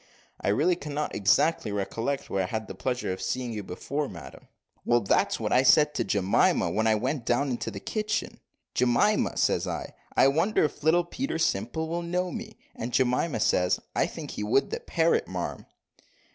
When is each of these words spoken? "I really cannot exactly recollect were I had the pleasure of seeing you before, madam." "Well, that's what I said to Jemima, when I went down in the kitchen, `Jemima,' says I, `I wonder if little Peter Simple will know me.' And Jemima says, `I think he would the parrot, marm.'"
"I 0.43 0.47
really 0.47 0.75
cannot 0.75 1.13
exactly 1.13 1.71
recollect 1.71 2.27
were 2.27 2.41
I 2.41 2.47
had 2.47 2.67
the 2.67 2.73
pleasure 2.73 3.13
of 3.13 3.21
seeing 3.21 3.53
you 3.53 3.61
before, 3.61 4.09
madam." 4.09 4.47
"Well, 4.83 5.01
that's 5.01 5.39
what 5.39 5.53
I 5.53 5.61
said 5.61 5.93
to 5.93 6.03
Jemima, 6.03 6.71
when 6.71 6.87
I 6.87 6.95
went 6.95 7.23
down 7.23 7.51
in 7.51 7.57
the 7.57 7.79
kitchen, 7.79 8.39
`Jemima,' 8.73 9.37
says 9.37 9.67
I, 9.67 9.93
`I 10.17 10.33
wonder 10.33 10.63
if 10.63 10.81
little 10.81 11.05
Peter 11.05 11.37
Simple 11.37 11.87
will 11.87 12.01
know 12.01 12.31
me.' 12.31 12.57
And 12.75 12.91
Jemima 12.91 13.39
says, 13.39 13.79
`I 13.95 14.09
think 14.09 14.31
he 14.31 14.43
would 14.43 14.71
the 14.71 14.79
parrot, 14.79 15.27
marm.'" 15.27 15.67